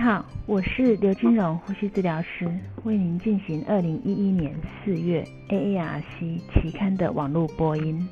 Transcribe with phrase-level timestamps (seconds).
[0.00, 2.50] 好，我是刘金荣呼吸治疗师，
[2.84, 4.50] 为您进行二零一一年
[4.82, 8.08] 四月 AARC 期刊的网络播音。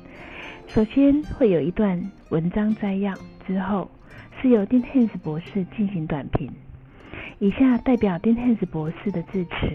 [0.67, 1.99] 首先会有一段
[2.29, 3.11] 文章摘要，
[3.47, 3.89] 之后
[4.39, 6.47] 是由丁汉斯博士进行短评。
[7.39, 9.71] 以下代表丁汉斯博士的致辞。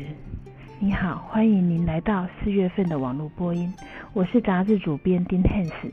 [0.79, 3.75] 你好，欢迎您来到四月份的网络播音。
[4.12, 5.93] 我是杂志主编丁汉斯。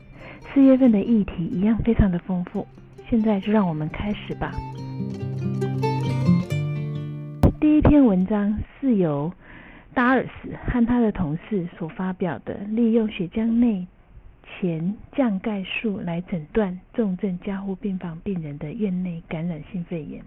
[0.54, 2.64] 四月份的议题一样非常的丰富，
[3.10, 4.52] 现在就让我们开始吧。
[7.62, 9.32] 第一篇文章是由
[9.94, 13.86] 达尔斯和他的同事所发表的，利用血浆内
[14.44, 20.20] 前降钙素来诊断重症加护病房病人的院内感染性肺炎。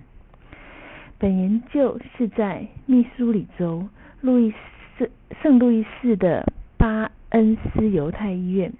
[1.18, 3.86] 本研究是在密苏里州
[4.22, 4.54] 路易
[4.98, 5.12] 斯
[5.44, 8.72] 圣路易斯的巴恩斯犹太医院，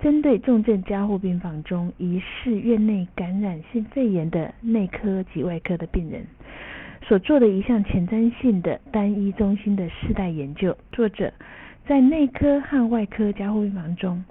[0.00, 6.26] 针对重症加护病房中疑似院内感染性肺炎的内科及外科的病人
[7.10, 10.76] 所做的一项前瞻性的单一中心的世代研究。
[10.92, 11.32] 作者
[11.84, 14.24] 在内科和外科加护病房中。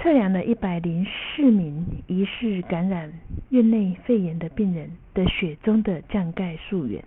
[0.00, 3.12] 测量了一百零四名疑似感染
[3.50, 7.04] 院内肺炎的病人的血中的降钙素源。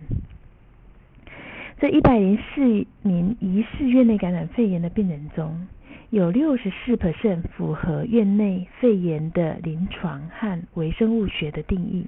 [1.80, 5.66] 这一百零四名疑似院内感染肺炎的病人中，
[6.10, 12.06] 有六十四 percent 符合院内肺炎的临床和微生物学的定义。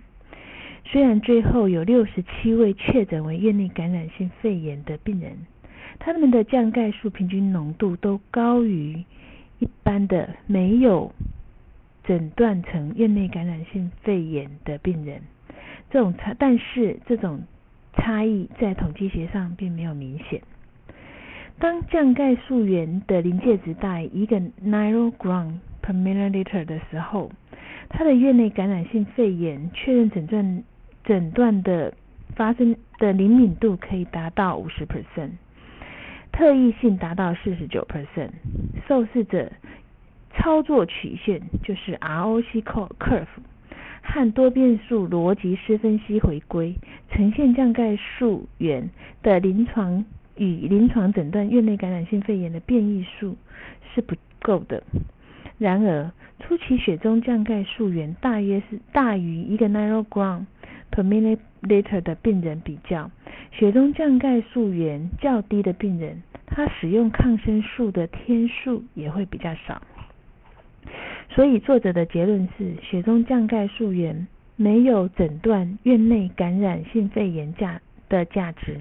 [0.90, 5.32] 虽然最后有六十七位确诊为院内感染性肺炎的病人，
[5.98, 9.04] 他们的降钙素平均浓度都高于。
[9.60, 11.12] 一般的没有
[12.04, 15.20] 诊断成院内感染性肺炎的病人，
[15.90, 17.42] 这种差，但是这种
[17.92, 20.40] 差异在统计学上并没有明显。
[21.58, 27.30] 当降钙素源的临界值大于一个 nanogram per milliliter 的时候，
[27.90, 30.64] 它的院内感染性肺炎确认诊断
[31.10, 31.92] 诊断的
[32.36, 35.30] 发生的灵敏度可以达到五十 percent。
[36.30, 38.30] 特异性达到四十九 percent，
[38.86, 39.50] 受试者
[40.32, 43.26] 操作曲线就是 ROC curve
[44.04, 46.76] 和多变数逻辑式分析回归，
[47.10, 48.88] 呈现降钙素源
[49.20, 50.04] 的临床
[50.36, 53.36] 与临床诊断院内感染性肺炎的变异数
[53.92, 54.80] 是不够的。
[55.58, 60.44] 然而，初期血中降钙素源大约是大于一个 nano ground
[60.90, 63.10] per milliliter 的病人比较，
[63.52, 66.22] 血中降钙素源较低的病人。
[66.52, 69.80] 他使用抗生素的天数也会比较少，
[71.28, 78.80] 所以作者的结论是血中降钙素源没有诊断院内感染性肺炎价的价值。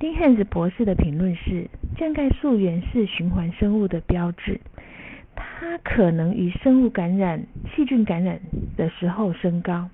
[0.00, 4.60] 丁汉斯博士的评论是降钙素源是循环生物的标志，
[5.36, 8.40] 它可能与生物感染、细菌感染
[8.76, 9.88] 的时候升高。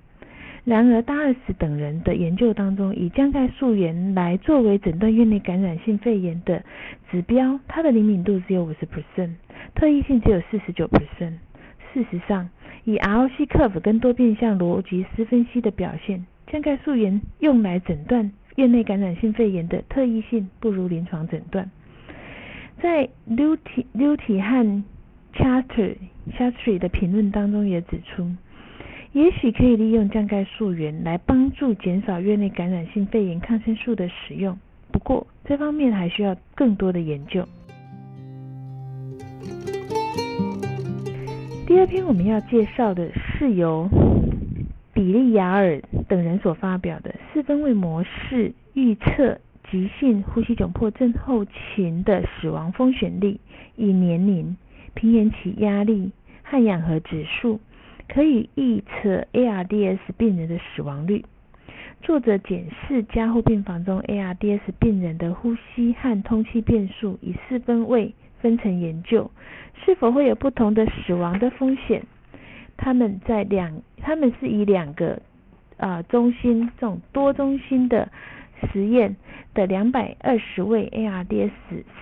[0.65, 6.63] 然而，达尔斯等人的研究当中，以降钙素原来作为诊断院内感染性肺炎的
[7.11, 9.31] 指标，它的灵敏度只有五十 percent，
[9.75, 11.33] 特异性只有四十九 percent。
[11.93, 12.49] 事实上，
[12.85, 21.69] 以 ROC curve 跟多变相逻辑式分析的表现，降钙素原用来诊断院内感染性肺炎的特异性不如临床诊断。
[22.81, 24.83] 在 Luty Luty 和
[25.35, 25.97] Chastry
[26.31, 28.31] Chastry 的评论当中也指出。
[29.13, 34.57] 也许可以利用降钙素源来帮助减少院内感染性肺炎抗生素的使用，
[34.91, 37.47] 不过这方面还需要更多的研究。
[41.67, 43.87] 第二篇我们要介绍的是由
[44.93, 53.39] 比利亚尔等人所发表的四分位模式预测急性呼吸窘迫症候群的死亡风险率，
[53.75, 54.57] 以年龄、
[54.95, 57.59] 平原期压力和氧合指数。
[58.07, 61.25] 可以预测 ARDS 病人的死亡率。
[62.01, 69.31] 作者检视加护病房中 ARDS 病人的呼吸和通气变数，以四分位分层研究，
[69.85, 72.03] 是否会有不同的死亡的风险。
[72.75, 75.21] 他们在两，他们是以两个
[75.77, 78.11] 啊中心这种多中心的
[78.73, 79.15] 实验
[79.53, 81.51] 的两百二十位 ARDS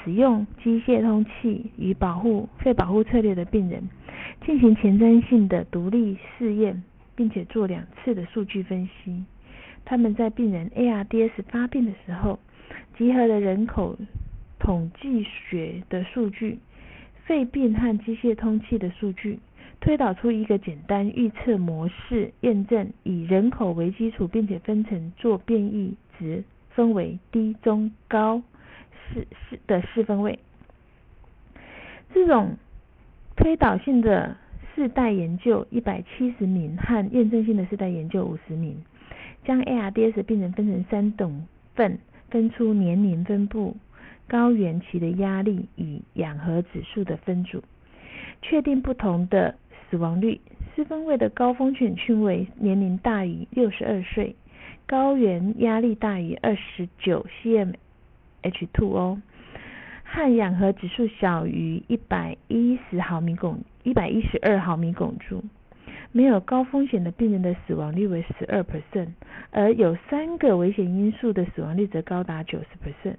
[0.04, 3.88] 使用机械通气与保护肺保护策略的病人。
[4.44, 6.82] 进行前瞻性的独立试验，
[7.16, 9.24] 并且做两次的数据分析。
[9.86, 12.40] 他们在病人 ARDS 发病的时候，
[12.98, 13.96] 集合了人口
[14.60, 16.58] 统计学的数据、
[17.26, 19.38] 肺病和机械通气的数据，
[19.80, 28.42] 推导出一个简单预测模式，验证以人口为基础，并且分成做变异值，分为低、中、高
[29.14, 30.40] 四四的四分位。
[32.12, 32.58] 这种。
[33.36, 34.36] 推导性的
[34.75, 38.83] 世代研究一百七十名和验证性的世代研究五十名，
[39.44, 42.00] 将 ARDS 病人分成三等份，
[42.30, 43.75] 分出年龄分布、
[44.28, 47.63] 高原期的压力与氧合指数的分组，
[48.42, 49.56] 确定不同的
[49.89, 50.39] 死亡率。
[50.75, 54.36] 四分位的高风险区为年龄大于六十二岁，
[54.86, 59.19] 高原压力大于二十九 cmH2O，
[60.13, 65.42] 和氧合指数小于一百一十毫米汞一百一十二毫米汞柱。
[66.12, 69.08] 没有高风险的病人的死亡率为十二 percent，
[69.52, 73.16] 而有三个危险因素的死亡率则高达九十 percent。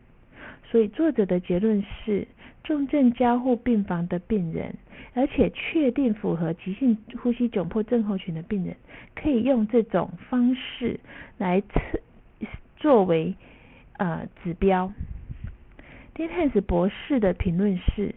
[0.70, 2.28] 所以作者的结论是，
[2.62, 4.74] 重症加护病房的病人，
[5.14, 8.76] 而且确定符合急性呼吸窘迫症候群的病人，
[9.14, 11.00] 可以用这种方式
[11.38, 11.98] 来测
[12.76, 13.34] 作为
[13.96, 14.92] 呃指标。
[16.14, 18.14] 丁汉斯博士的评论是，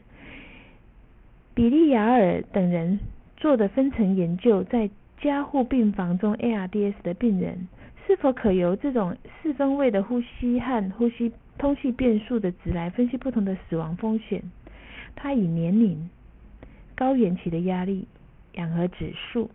[1.53, 2.99] 比利亚尔等人
[3.37, 4.89] 做的分层研究，在
[5.21, 7.67] 加护病房中 ARDS 的病人，
[8.05, 14.43] 是否可由这种四分位的呼吸和呼吸通气变数的值来分析不同的死亡风险。
[15.15, 16.09] 他以年龄、
[16.95, 18.05] 高原期的压力、
[18.55, 19.49] 氧合指数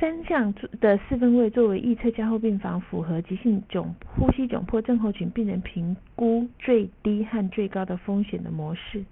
[0.00, 3.86] 三项的四分位作为预测加护病房符合急性窘
[4.16, 9.04] 呼吸窘迫症候群病人评估最低和最高的风险的模式，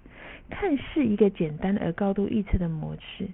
[0.49, 3.27] 看似一个简单而高度预测的模式。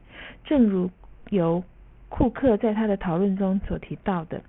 [0.43, 0.89] 正如
[1.31, 1.63] 由
[2.09, 4.41] 库克在他的讨论中所提到的，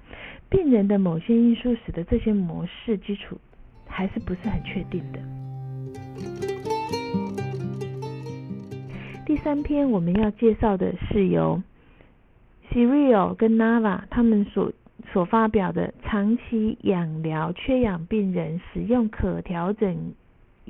[0.50, 3.38] 病人的某些因素使得这些模式基础。
[3.90, 5.18] 还是不是很确定的。
[9.24, 11.60] 第三篇我们要介绍的是由
[12.70, 14.72] Serial 跟 Nava 他们所
[15.12, 20.12] 所发表的长期氧疗缺氧病人使用可调整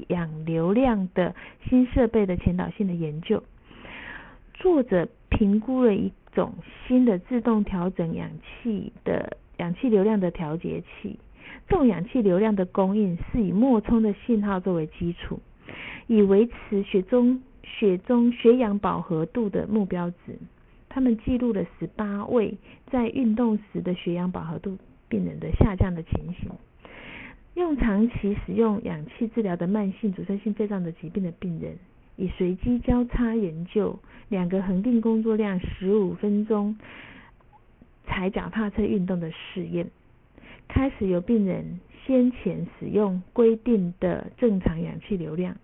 [0.08, 1.34] 氧流量的
[1.68, 3.42] 新设备的前导性的研究。
[4.54, 6.54] 作者评估了一种
[6.86, 8.30] 新的自动调整氧
[8.62, 11.18] 气的氧气流量的调节器。
[11.68, 15.40] 重氧气流量的供应是以脉冲的信号作为基础，
[16.06, 20.38] 以维持血中血中血氧饱和度的目标值。
[20.88, 22.56] 他们记录了十八位
[22.90, 26.50] 在运动时的血氧饱和度病人的下降的情形。
[27.54, 31.76] 用长期使用氧气治疗的慢性阻塞性肺脏的疾病的病人，
[32.16, 33.98] 以随机交叉研究
[34.28, 36.78] 两个恒定工作量十五分钟
[38.06, 39.88] 踩脚踏车运动的试验。
[40.68, 45.56] 开始由病人先前使用规定的正常氧气流量，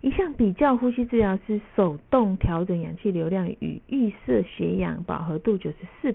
[0.00, 6.12] 一项比较呼吸治疗师手动调整氧气流量与预设血氧饱和度九十四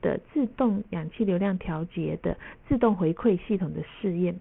[0.00, 2.36] 的自动氧气流量调节的
[2.68, 4.36] 自动回馈系统的试验。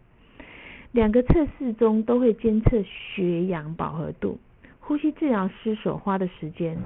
[0.92, 4.38] 两个测试中都会监测血氧饱和度。
[4.80, 6.78] 呼吸治疗师所花的时间，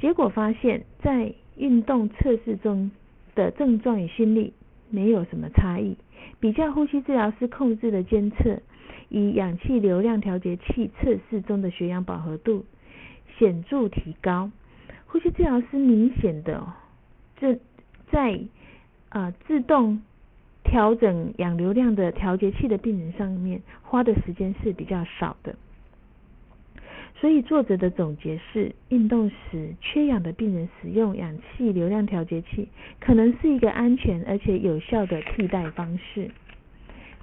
[0.00, 2.90] 结果发现，在运动测试中。
[3.34, 4.52] 的症状与心率
[4.90, 5.96] 没有什么差异。
[6.40, 8.58] 比较呼吸治疗师控制的监测，
[9.08, 12.64] 以氧气流量调节器测试中的血氧饱和度
[13.38, 14.50] 显著提高。
[15.06, 16.66] 呼吸治疗师明显的
[17.36, 17.58] 这
[18.10, 18.40] 在
[19.08, 20.02] 啊自动
[20.64, 25.56] 调整氧流量的调节器的病人上面花的时间是比较少的。
[27.20, 32.68] 所以作者的总结是：运动时缺氧的病人使用氧气流量调节器，
[33.00, 36.30] 可能是一个安全而且有效的替代方式。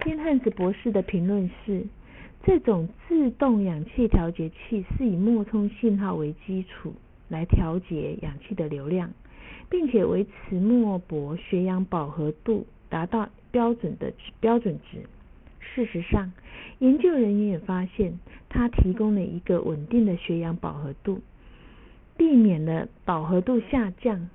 [0.04, 1.84] 金汉斯博士的评论是：
[2.44, 6.94] 这种自动氧气调节器是以脉冲信号为基础
[7.28, 9.10] 来调节氧气的流量，
[9.68, 14.98] 并且维持脉搏血氧饱和度达到标准的标准值。
[15.60, 16.32] 事实上，
[16.78, 21.20] 研究人员也发现，它提供了一个稳定的血氧饱和度，
[22.16, 24.30] 避免了饱和度下降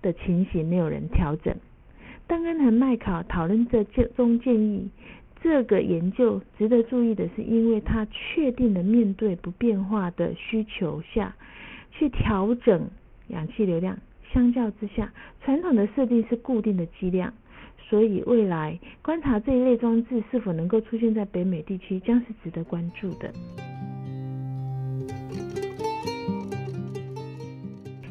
[0.00, 1.56] 的情形没有人调整。
[2.32, 3.84] 邓恩和麦考讨论这
[4.16, 4.88] 中建议，
[5.42, 11.36] 这个研究值得注意的是，因为它确定了面对不变化的需求下
[11.90, 12.88] 去调整
[13.28, 13.98] 氧气流量，
[14.32, 15.12] 相较之下，
[15.44, 17.30] 传统的设定是固定的剂量。
[17.90, 23.30] 所以，未来观察这一类装置是否能够出现在北美地区，将是值得关注的。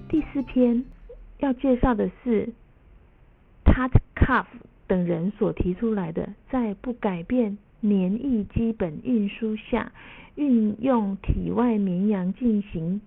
[0.08, 0.86] 第四篇
[1.40, 2.48] 要介绍的是
[4.22, 4.46] Tatkav
[4.88, 9.92] 等人所提出来的，在不改变免疫基本运输下，
[10.36, 13.02] 运用体外绵羊进行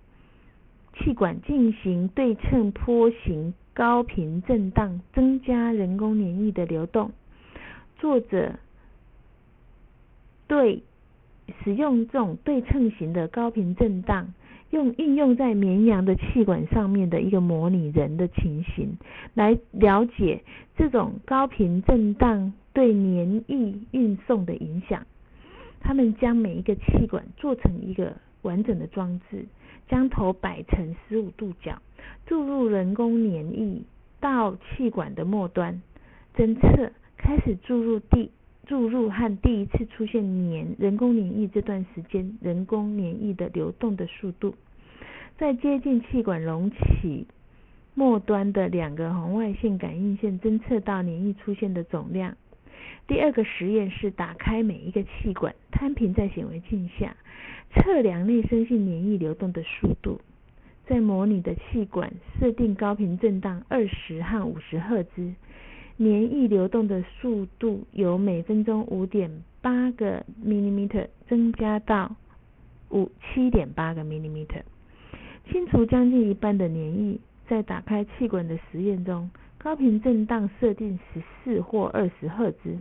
[0.98, 3.54] 气管进行对称波形。
[3.76, 7.10] 高频震荡增加人工免疫的流动。
[7.98, 8.52] 作者
[10.46, 10.84] 对
[11.64, 14.32] 使用这种对称型的高频震荡，
[14.74, 18.98] 用应用在绵羊的气管上面的一个模拟人的情形，
[19.32, 20.42] 来了解
[20.76, 25.06] 这种高频震荡对黏液运送的影响。
[25.80, 29.46] 他们将每一个气管做成一个完整的装置，
[29.88, 31.80] 将头摆成十五度角，
[32.26, 33.80] 注入人工黏液
[34.18, 35.80] 到气管的末端，
[36.36, 38.28] 侦测开始注入第
[38.66, 44.54] 注入和第一次出现黏人工黏液这段时间，人工黏液的流动的速度，
[45.36, 47.26] 在接近气管隆起
[47.94, 52.36] 末端的两个红外线感应线侦测到黏液出现的总量。
[53.08, 57.16] 第二个实验是打开每一个气管，摊平在显微镜下，
[57.74, 60.20] 测量内生性黏液流动的速度。
[60.86, 65.34] 在模拟的气管设定高频振荡二十和五十赫兹，
[65.96, 72.14] 黏液流动的速度由每分钟五点八个 millimeter 增加到
[72.90, 74.62] 五七点八个 millimeter，
[75.50, 77.18] 清除将近一半的黏液。
[77.46, 82.78] 在打开气管的实验中，高频振荡设定十四或二十赫兹。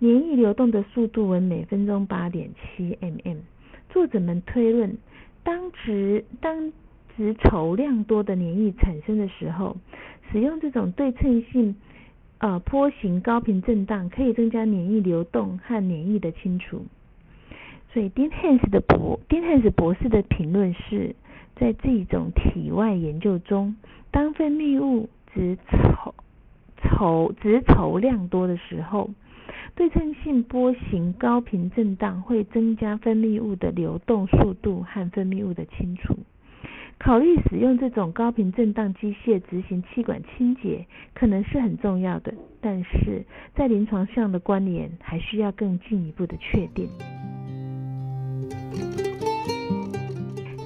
[0.00, 3.42] 粘液流动的速度为每分钟八点七 mm。
[3.90, 4.96] 作者们推论，
[5.42, 6.72] 当值当
[7.14, 9.76] 值稠量多的黏液产生的时候，
[10.32, 11.76] 使用这种对称性
[12.38, 16.86] 呃波形高频振荡，可以增加黏液流动和黏液的清除。
[17.94, 21.14] 所以丁汉斯的博丁汉斯博士的评论是，
[21.54, 23.76] 在这种体外研究中，
[24.10, 26.12] 当分泌物值稠
[26.82, 29.08] 稠值稠量多的时候。
[29.76, 36.16] 对称性波形高频振荡会增加分泌物的流动速度和分泌物的清除。
[36.98, 43.24] 考虑使用这种高频振荡机械执行气管清洁可能是很重要的，但是
[43.56, 46.88] 在临床上的关联还需要更进一步的确定。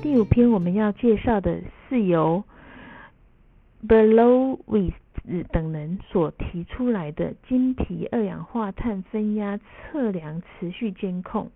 [0.03, 2.43] 第五篇我们要介绍的是由
[3.87, 4.95] Below with
[5.53, 11.51] 等人所提出来的经皮二氧化碳分压测量持续监控、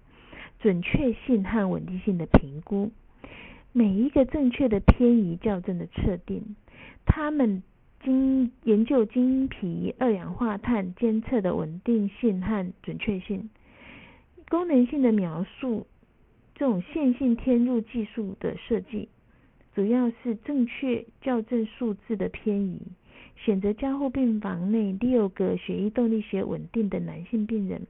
[0.60, 2.90] 准确性和稳定性的评估，
[3.72, 6.54] 每一个正确的偏移校正的测定，
[7.06, 7.62] 他们
[8.04, 13.48] 经研究经皮二氧化碳监测的稳定性和准确性，
[14.50, 15.86] 功能性的描述，
[16.54, 19.08] 这种线性添入技术的设计，
[19.74, 22.80] 主要是正确校正数字的偏移。
[23.34, 27.86] 选择加护病房内六个血液动力学稳定的男性病人，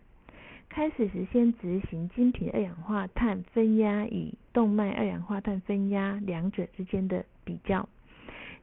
[0.70, 7.86] 开始时先执行精品二氧化碳分压与动脉二氧化碳分压两者之间的比较，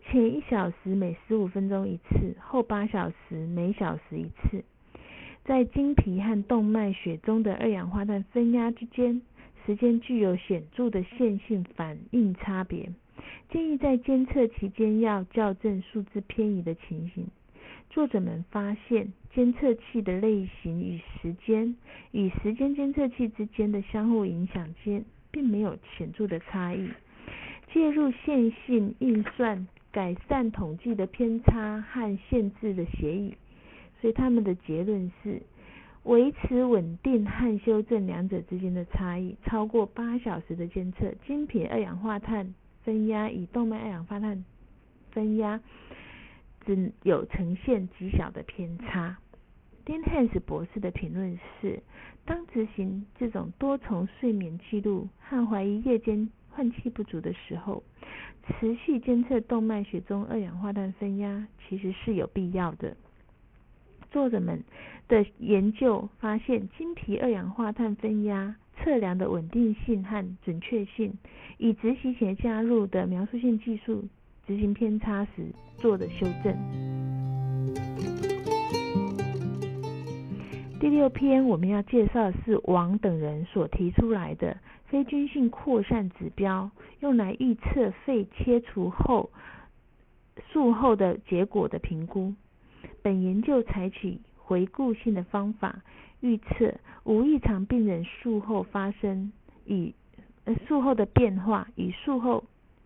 [0.08, 4.64] 前一小时每十五分钟一次，后八小时每小时一次，
[5.44, 9.22] 在经皮和动脉血中的二氧化碳分压之间，
[9.70, 12.90] 时间具有显著的线性反应差别。
[13.52, 17.28] 建议在监测期间要校正数字偏移的情形。
[17.92, 21.76] 作者们发现，监测器的类型与时间
[22.10, 26.90] 与时间监测器之间的相互影响间并没有显著的差异。
[27.72, 33.36] 介入线性运算改善统计的偏差和限制的协议。
[34.02, 35.44] 所以他们的结论是，
[36.04, 42.54] 维持稳定和修正两者之间的差异超过八小时的监测，精品二氧化碳。
[42.82, 44.46] 分压与动脉二氧化碳
[45.12, 45.60] 分压
[46.66, 49.18] 只有呈现极小的偏差。
[49.86, 51.84] 丁汉斯博士的评论是：
[52.26, 57.84] 当执行这种多重睡眠记录和怀疑夜间换气不足的时候，
[58.48, 62.96] 持续监测动脉血中二氧化碳分压其实是有必要的。
[64.12, 64.64] 作者们
[65.08, 71.14] 的研究发现，经皮二氧化碳分压测量的稳定性和准确性，
[71.58, 74.04] 以执行前加入的描述性技术
[74.48, 76.56] 执行偏差时做的修正。
[80.80, 89.30] 第六篇我们要介绍的是王等人所提出来的非菌性扩散指标，用来预测肺切除后
[90.52, 92.34] 术后的结果的评估。
[93.02, 95.82] 本研究采取回顾性的方法，
[96.22, 99.32] 预测无异常病人术后发生
[99.66, 99.94] 与
[100.68, 102.44] 术后的变化与术后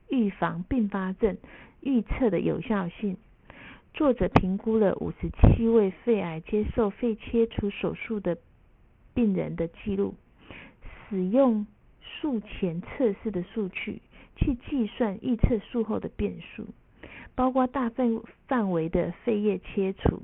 [0.09, 1.37] 预防并发症
[1.81, 3.17] 预测的有效性。
[3.93, 8.37] 作者评估了五十七位肺癌接受肺切除手术的
[9.13, 10.15] 病人的记录，
[11.09, 11.67] 使用
[12.01, 14.01] 术前测试的数据
[14.35, 16.65] 去计算预测术后的变数。
[17.35, 20.21] 包括大范范围的肺叶切除，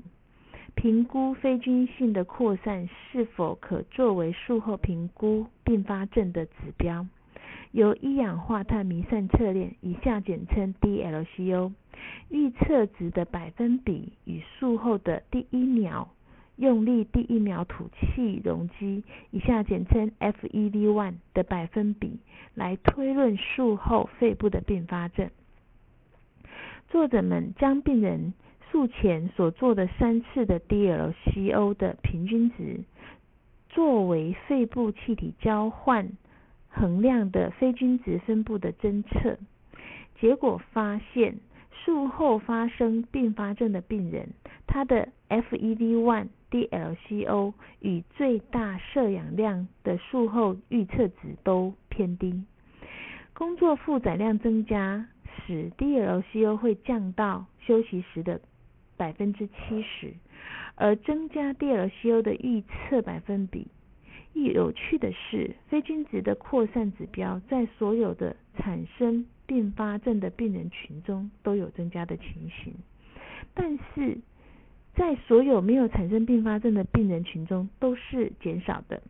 [0.74, 7.06] 评估非菌性的扩散是否可作为术后评估并发症的指标。
[7.72, 11.72] 由一氧化碳弥散测链（以下简称 DLCO）
[12.28, 16.08] 预测值的百分比与术后的第一秒
[16.56, 22.18] 用力第一秒吐气容积（以下简称 FEV1） 的百分比
[22.54, 25.30] 来推论术后肺部的并发症。
[26.90, 28.34] 作者们将病人
[28.70, 32.80] 术前所做的三次的 DLCO 的平均值，
[33.68, 36.10] 作为肺部气体交换
[36.68, 39.38] 衡量的非均值分布的侦测。
[40.20, 41.36] 结果发现，
[41.70, 44.30] 术后发生并发症的病人，
[44.66, 52.42] 他的 FEV1、DLCO 与最大摄氧量的术后预测值都偏低。
[53.32, 55.06] 工作负载量增加
[55.46, 58.40] 使 DLCO 会降到休息时的。
[58.96, 60.12] 百分之七十，
[60.74, 63.66] 而增加 DLCO 的预测百分比。
[64.34, 72.74] 有趣的是，非均值的扩散指标在所有的产生并发症的病人群中都有增加的情形，
[73.54, 74.18] 但是
[74.94, 79.00] 在所有没有产生并发症的病人群中都是减少的。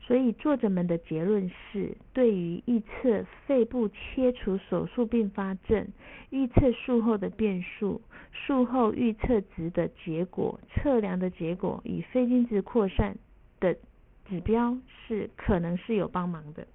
[0.00, 5.86] 所以作者们的结论是，对于预测肺部切除手术并发症、
[6.30, 8.00] 预测术后的变数、
[8.32, 13.16] 术后预测值的结果、测量的结果与非均值扩散
[13.60, 13.76] 的
[14.28, 14.76] 指标
[15.06, 16.66] 是可能是有帮忙的。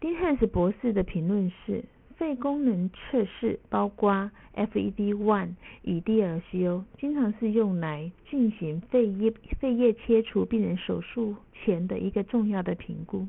[0.00, 1.84] 丁汉斯博士的评论是。
[2.18, 5.50] 肺功能测试包括 FEV1
[5.82, 13.28] 与 DLCO，经常是用来进行肺叶肺叶切除病人手术前的一个重要的评估。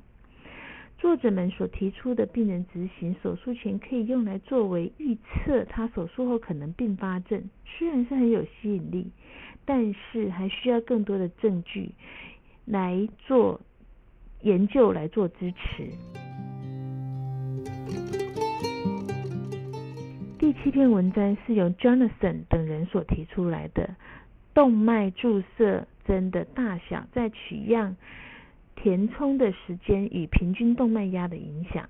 [0.97, 9.11] 作者们所提出的病人执行手术前可以用来作为预测他手术后可能并发症，虽然是很有吸引力，
[9.65, 11.91] 但是还需要更多的证据
[12.65, 13.61] 来做
[14.41, 15.91] 研究来做支持。
[20.51, 23.95] 第七篇文章是由 Jonathan 等人所提出来的，
[24.51, 27.95] 动脉注射针的大小在取样
[28.75, 31.87] 填充的时间与平均动脉压的影响。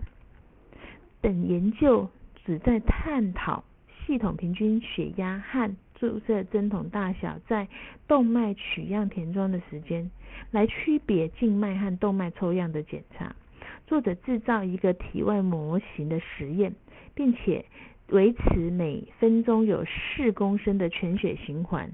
[1.21, 2.09] 本研究
[2.43, 3.63] 旨在探讨
[4.05, 7.65] 系统平均血压和注射针筒大小在
[8.09, 10.11] 动脉取样填装的时间，
[10.51, 13.33] 来区别静脉和动脉抽样的检查。
[13.87, 16.75] 作者制造一个体外模型的实验，
[17.15, 17.63] 并且。
[18.11, 21.91] 维持每分钟有四公升的全血循环，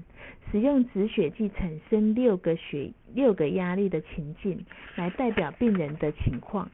[0.50, 6.70] 使用止血剂产生六个血六个压力的情境来代表病人的情况，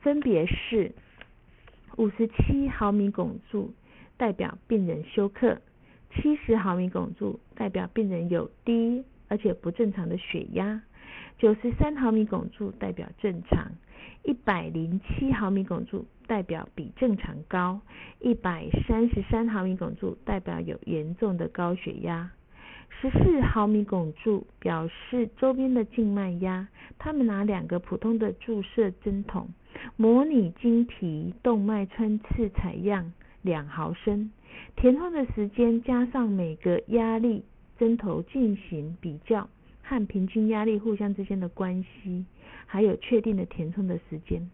[0.00, 0.92] 分别是
[1.96, 3.74] 五十七毫米汞柱
[4.16, 5.60] 代表病人休克，
[6.14, 10.80] 七十毫米汞柱代表病人有低而且不正常的血压，
[11.38, 13.70] 九十三毫米汞柱代表正常。
[14.24, 17.80] 一百零七毫米汞柱代表比正常高，
[18.20, 22.30] 一百三十三毫米汞柱代表有严重的高血压，
[23.00, 26.68] 十四毫米汞柱表示周边的静脉压。
[26.98, 29.48] 他们拿两个普通的注射针筒，
[29.96, 34.30] 模拟经皮动脉穿刺采样两毫升，
[34.76, 37.44] 填充的时间加上每个压力
[37.78, 39.48] 针头进行比较。
[39.82, 42.26] 和平均压力互相之间的关系，
[42.70, 44.48] 还有确定的填充的时间。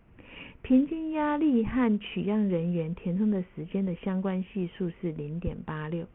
[0.62, 6.06] 平均压力和取样人员填充的时间的相关系数是零点八六。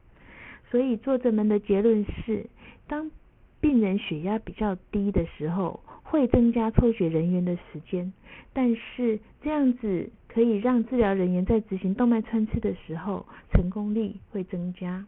[0.71, 2.47] 所以作者们的结论是，
[2.87, 3.11] 当
[3.59, 8.11] 病人血压比较低的时候，会增加抽血人员的时间，
[8.53, 15.05] 但是这样子可以让治疗人员在执行动脉穿刺的时候成功率会增加。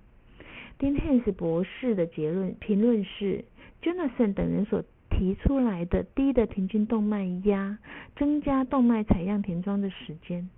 [0.77, 3.45] 丁汉斯博士的结论评论是。
[3.83, 7.77] Jonathan 等人所提出来的低的平均动脉压
[8.15, 10.49] 增加动脉采样填装的时间，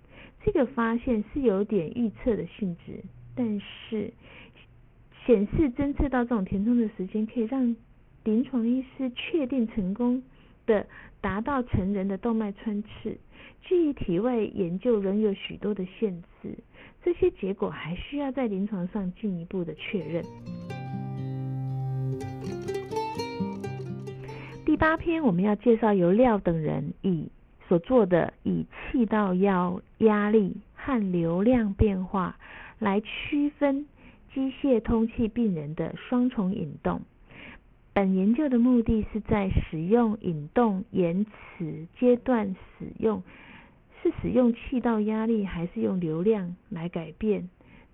[0.42, 4.12] 这个发现是有点预测的性质，但是
[5.26, 7.76] 显示侦测到这种填充的时间可以让
[8.24, 10.22] 临床医师确定成功
[10.64, 10.86] 的
[11.20, 13.18] 达到成人的动脉穿刺。
[13.66, 16.54] 基于体外研究仍有许多的限制，
[17.02, 20.83] 这些结果还需要在临床上进一步的确认。
[24.74, 27.28] 第八篇我们要介绍由廖等人以
[27.68, 32.36] 所做的以气道腰压力和流量变化
[32.80, 33.86] 来区分
[34.32, 37.02] 机械通气病人的双重引动。
[37.92, 43.22] 本研究的目的是在使用引动延迟阶段使用
[44.02, 47.48] 是使用气道压力还是用流量来改变，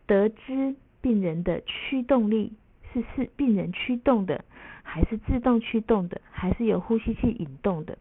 [0.07, 2.55] 得知病人的驱动力
[2.95, 4.47] 是是病人驱动的。
[4.83, 7.99] 还是自动驱动的，还是有呼吸器引动的。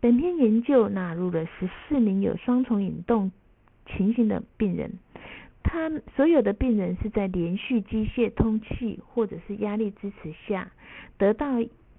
[0.00, 3.32] 本篇研究纳入了十四名有双重引动
[3.86, 4.98] 情形的病人，
[5.62, 10.70] 他所有的病人是在连续机械通气或者是压力支持下
[11.16, 11.46] 得到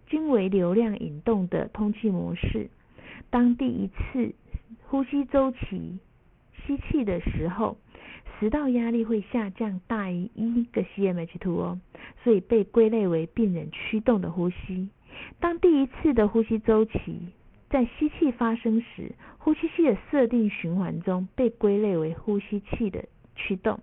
[0.05, 2.69] 均为流量引动的通气模式。
[3.31, 4.33] 当第一次
[4.83, 5.99] 呼吸周期
[6.65, 7.77] 吸气的时候，
[8.39, 11.79] 食道压力会下降大于一个 cmH2 哦，
[12.23, 14.89] 所以被归类为病人驱动的呼吸。
[15.39, 17.29] 当第一次的呼吸周期
[17.69, 23.79] 在吸气发生时，呼吸器的设定循环中被归类为呼吸器的驱动。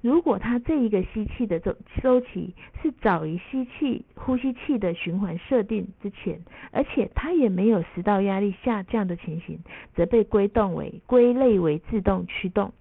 [0.00, 9.58] 如果它这一个吸气的周周期是早于吸气呼吸器的循环设定之前，而且它也没有食道压力下降的情形，
[9.94, 12.72] 则被归动为归类为自动驱动。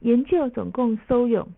[0.00, 1.48] 研究总共收有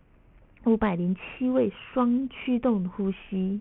[0.65, 3.61] 五百零七位双驱动呼吸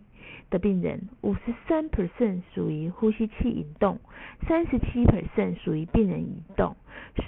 [0.49, 3.99] 的病人，五十三 percent 属于呼吸器引动，
[4.47, 6.75] 三十七 percent 属于病人引动，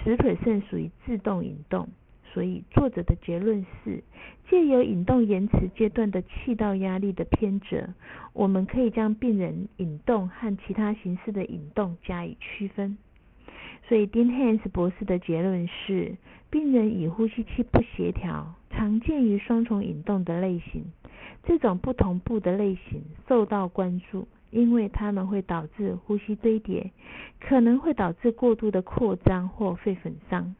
[0.02, 1.88] 十 percent 属于自动引动。
[2.32, 4.02] 所以，作者的结论是，
[4.48, 7.90] 借由引动延迟阶段的气道压力的偏折，
[8.32, 12.96] 我们可以将病人引动和其他形式的引动加以区分。
[13.86, 16.16] 所以，Dean Hans 博士的结论是，
[16.52, 20.84] 病人与呼吸器不协调，常见于双重引动的类型。
[21.44, 26.92] 这种不同步的类型受到关注，因为它们会导致呼吸堆叠，
[27.40, 30.54] 可能会导致过度的扩张或肺损伤。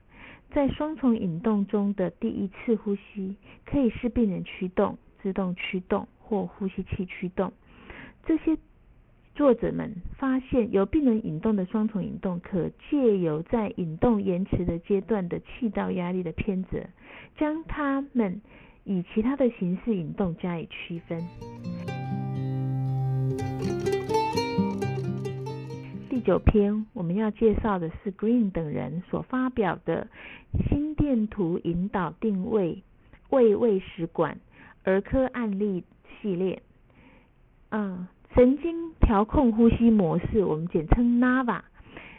[0.50, 7.52] 在双重引动中的第一次呼吸，可以是病人驱动、自动驱动或呼吸器驱动。
[8.24, 8.56] 这些
[9.34, 16.86] 作者们发现，由病人引动的双重引动，可借由在引动延迟的阶段的气道压力的偏折，
[17.38, 18.42] 将它们
[18.84, 21.26] 以其他的形式引动加以区分。
[26.10, 30.08] 第九篇我们要介绍的是 Green 等人所发表的
[30.68, 32.82] 心电图引导定位
[33.30, 34.38] 胃胃食管
[34.84, 35.84] 儿科案例
[36.20, 36.62] 系列。
[37.70, 41.60] 嗯，神经调控呼吸模式，我们简称 NAVA，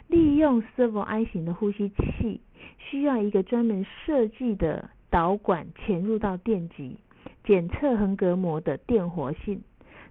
[0.08, 2.40] 利用 Servo I 型的呼吸器，
[2.78, 6.96] 需要一个专门设计的导管潜入到电极，
[7.44, 9.62] 检测横膈膜的电活性。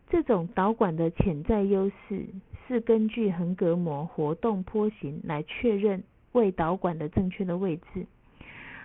[0.10, 2.28] 这种导管的潜在优势。
[2.66, 8.08] 是根据横膈膜活动波形来确认胃导管的正确的位置。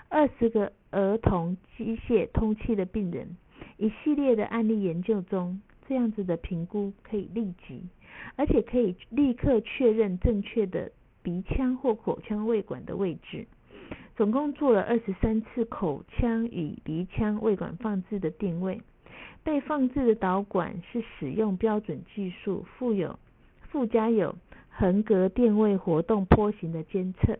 [0.08, 3.36] 二十个儿童机械通气的病人，
[3.76, 7.82] 一系列的案例研究中，这样子的评估可以立即，
[8.36, 13.46] 而且可以立刻确认正确的鼻腔或口腔胃管的位置。
[14.14, 18.82] 总共做了二十三次口腔与鼻腔胃管放置的定位。
[19.42, 23.18] 被放置的导管是使用标准技术，附有。
[23.70, 24.34] 附加有
[24.68, 27.38] 横膈电位活动波形的监测，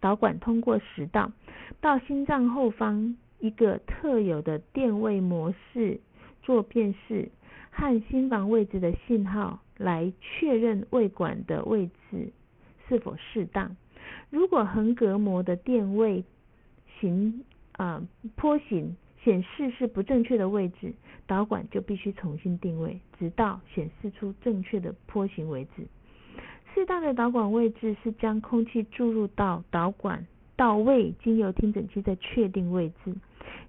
[0.00, 1.32] 导管通过食道
[1.80, 6.00] 到心脏后方一个特有的电位模式
[6.42, 7.30] 做辨识
[7.76, 12.32] 和心房位置的信号，来确认胃管的位置
[12.88, 13.76] 是否适当。
[14.30, 16.24] 如果横膈膜的电位
[17.00, 18.06] 形啊
[18.36, 20.94] 波形显示是不正确的位置，
[21.26, 25.82] 导管就必须重新定位，直到显示出正确的坡形为止。
[26.72, 33.12] 适当的导管位置是将空气注入到导管到位，经由听诊器再确定位置，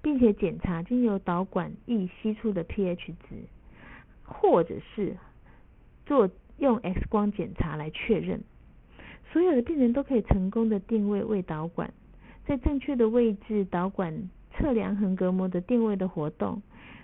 [0.02, 3.36] 并且检查经由导管易吸出的 pH 值，
[4.26, 5.16] 或者是
[6.06, 8.44] 做用 X 光检查来确认。
[9.32, 11.94] 所有的病人都可以成功的定位胃导管，
[12.46, 14.30] 在正确的位置导管。
[14.58, 16.62] 测量横膈膜的定位的活动，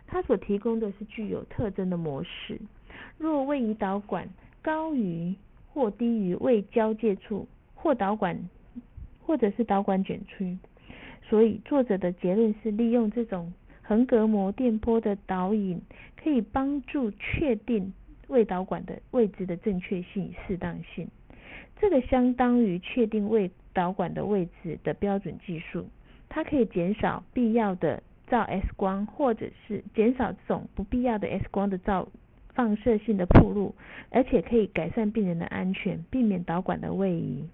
[0.08, 2.58] 它所提供的是具有特征的模式。
[3.18, 4.26] 若位移导管
[4.62, 5.36] 高于
[5.68, 8.50] 或低于胃交界处，或导管
[9.22, 10.58] 或者是导管卷区，
[11.28, 13.52] 所以作者的结论是利用这种
[13.84, 15.82] 横膈膜电波的导引，
[16.22, 17.94] 可以帮助确定
[18.28, 21.08] 胃导管的位置的正确性适当性。
[21.80, 25.88] 这个相当于确定胃导管的位置的标准技术。
[26.30, 32.08] 它可以减少必要的照 X 光，或者是减少这种不必要的 X 光的照
[32.54, 33.76] 放射性的铺路，
[34.12, 37.46] 而且可以改善病人的安全，避免导管的位移。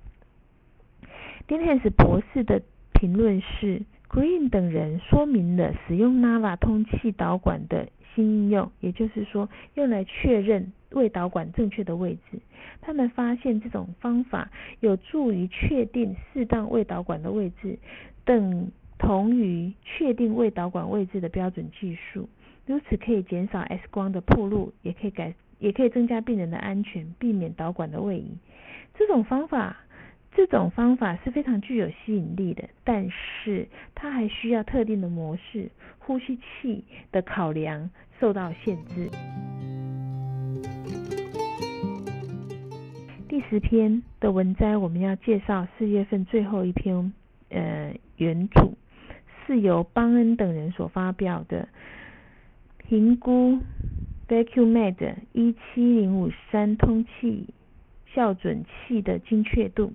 [1.47, 2.61] d e n s 博士的
[2.93, 12.39] 评论是：Green 等人说明了使用 Nava 通气导管的新应用，也就是说，用来确认胃导管正确的位置。
[12.81, 17.77] 他们发现这种方法有助于确定适当胃导管的位置。
[18.23, 22.27] 等同于确定胃导管位置的标准技术，
[22.65, 28.37] 如此可以减少 X 光的铺路，也可以改，也可以增加病人的安全，避免导管的位移。
[28.95, 29.77] 这种方法，
[30.37, 39.09] 这种方法是非常具有吸引力的，但是它还需要特定的模式，呼吸器的考量受到限制。
[43.27, 47.11] 第十篇的文摘，我们要介绍四月份最后一篇，
[47.49, 48.77] 呃，原主
[49.47, 51.67] 是由邦恩等人所发表的
[52.77, 53.57] 评估
[54.27, 57.47] VacuumMed 一七零五三通气
[58.13, 59.93] 校准器的精确度、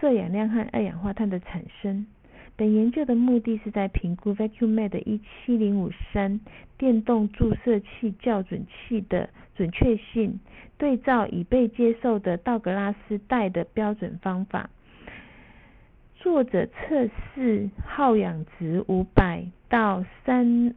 [0.00, 2.06] 摄氧量和二氧化碳的产生。
[2.56, 6.40] 本研究的目的是在评估 VacuumMed 一七零五三
[6.78, 10.40] 电动注射器校准器的准确性，
[10.78, 14.70] 对照已被接受的道格拉斯带的标准方法。
[16.14, 20.74] 作者测试耗氧值五百到三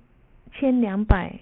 [0.52, 1.40] 千两百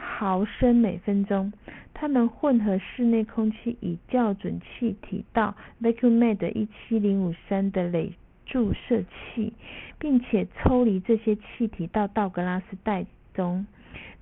[0.00, 1.52] 毫升每分钟。
[1.92, 8.12] 它们混合室内空气以校准气体到 VacuumMed 一七零五三的累。
[8.46, 9.52] 注射器，
[10.00, 13.64] 并且抽离这些气体到道格拉斯袋中，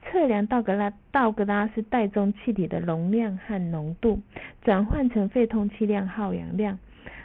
[0.02, 4.20] 测量道格拉道格拉斯袋中气体的容量和浓度，
[4.60, 6.78] 转换成肺通气量、耗氧量、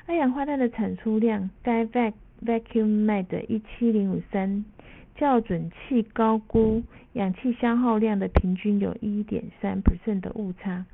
[0.08, 1.50] 二氧化碳的产出量。
[1.62, 2.14] 该 vac
[2.46, 4.64] vacuum med 一七零五三
[5.18, 10.86] 校准器高估氧气消耗量的平均有一点三 percent 的误差，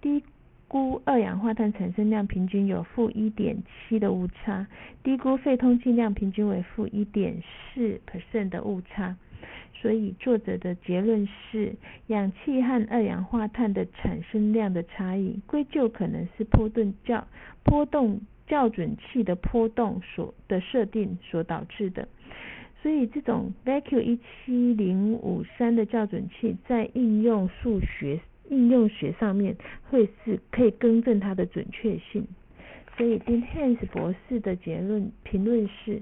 [0.00, 0.22] 低。
[0.68, 3.56] 估二氧化碳产生量平均有负一点
[3.88, 4.66] 七的误差，
[5.04, 7.40] 低估肺通气量平均为负一点
[7.72, 9.16] 四 percent 的误差。
[9.74, 11.76] 所以作者的结论是，
[12.08, 17.24] 氧气和二氧化碳的产生量的差异，归咎可能是波动较
[17.62, 22.08] 波动校准器的波动所的设定所导致的。
[22.86, 28.20] 所以这种 Vacuum 一七零五三的校准器在应用数学。
[28.48, 29.56] 应用学上面
[29.90, 32.24] 会是可以更正它的准确性，
[32.96, 36.00] 所以 Dean Hans 博士的结论评论是，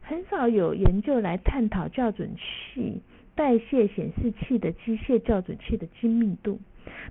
[0.00, 3.02] 很少有研究来探讨校准器
[3.34, 6.58] 代谢显示器的机械校准器的精密度。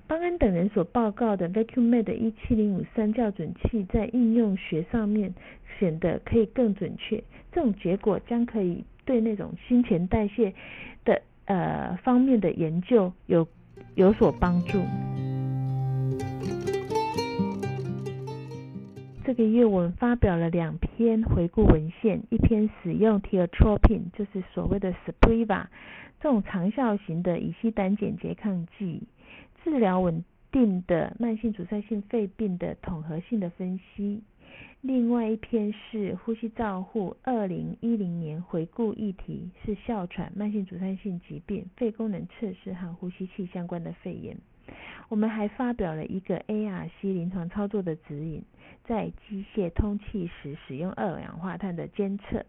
[0.08, 5.36] 邦恩等人所报告的 VacuumMed 一七零五三校准器在应用学上面
[5.78, 10.54] 显得可以更准确，这种结果将可以对那种新陈代谢
[11.06, 13.48] 的呃方面的研究有。
[13.96, 14.80] 有所帮助。
[19.26, 25.66] 这个月我们发表了两篇回顾文献，一篇使用 t e o t r o p i n 就是所谓的 Sprava
[26.20, 29.04] 这种长效型的乙烯胆碱拮抗剂，
[29.64, 34.22] 治疗稳定的慢性阻塞性肺病的统合性的分析。
[34.86, 44.36] 另外一篇是呼吸照护二零一零年回顾议题，是哮喘、慢性阻塞性疾病、肺功能测试和呼吸器相关的肺炎。
[45.08, 48.44] 我们还发表了一个 ARC 临床操作的指引，
[48.84, 52.46] 在机械通气时使用二氧化碳的监测。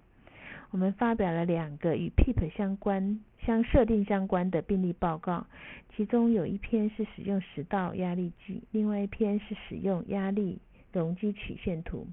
[0.72, 5.46] 我们发表了两个与 PEEP 相关、相设定相关的病例报告，
[5.94, 10.58] 其中有一篇是使用食道压力计，另外一篇是使用压力
[10.92, 12.08] 容积曲线图。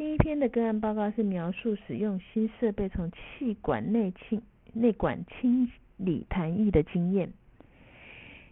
[0.00, 4.40] 第一篇的个案报告是描述使用新设备从气管内清
[4.72, 7.30] 内管清理痰液的经验。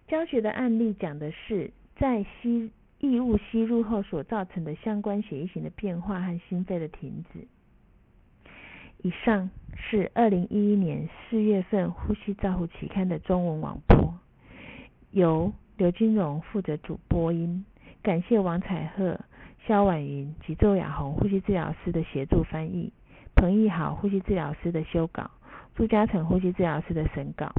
[0.06, 7.48] 教学的案例讲的是在吸异物吸入后所造成的相关血液型的变化和心肺的停止。
[9.00, 14.14] 以上是二零一一年四月份《呼吸照护期刊》的中文网播，
[15.12, 17.64] 由刘金荣负责主播音，
[18.02, 19.18] 感谢王彩鹤。
[19.68, 22.90] 肖婉云及周雅红呼吸治疗师的协助翻译，
[23.34, 25.30] 彭义豪呼吸治疗师的修稿，
[25.76, 27.52] 朱嘉诚呼吸治疗师的审稿。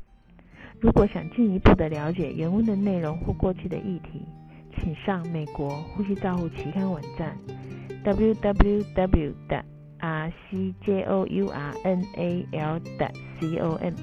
[0.79, 4.23] 如果想进一步的了解原文的内容或过去的议题，
[4.75, 7.37] 请上美国呼吸照护期刊网站
[8.03, 9.35] www.
[9.47, 9.63] 的
[9.99, 11.27] rcjournal.
[12.97, 13.93] 的 com。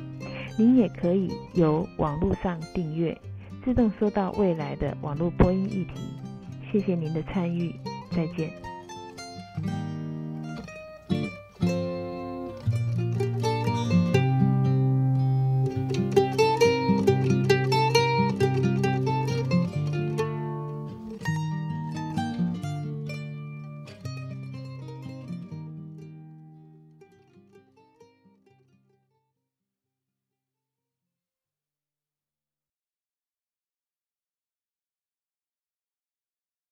[0.57, 3.21] 您也可以由网络上订阅，
[3.65, 6.01] 自动收到未来的网络播音议题。
[6.71, 7.75] 谢谢您的参与。
[8.17, 8.76] 再见。